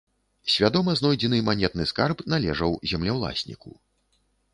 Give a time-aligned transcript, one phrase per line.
[0.51, 3.75] Свядома знойдзены манетны скарб належаў землеўласніку.